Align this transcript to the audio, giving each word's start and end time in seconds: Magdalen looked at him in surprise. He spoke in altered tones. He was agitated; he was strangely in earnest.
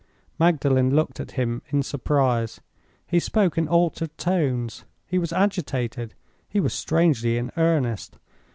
Magdalen 0.39 0.95
looked 0.95 1.19
at 1.19 1.33
him 1.33 1.61
in 1.69 1.83
surprise. 1.83 2.59
He 3.05 3.19
spoke 3.19 3.55
in 3.55 3.67
altered 3.67 4.17
tones. 4.17 4.83
He 5.05 5.19
was 5.19 5.31
agitated; 5.31 6.15
he 6.49 6.59
was 6.59 6.73
strangely 6.73 7.37
in 7.37 7.51
earnest. 7.55 8.17